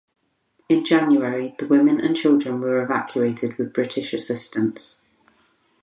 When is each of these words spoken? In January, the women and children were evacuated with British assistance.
In 0.67 0.83
January, 0.83 1.53
the 1.59 1.67
women 1.67 2.01
and 2.03 2.15
children 2.15 2.59
were 2.59 2.81
evacuated 2.81 3.59
with 3.59 3.71
British 3.71 4.13
assistance. 4.13 4.99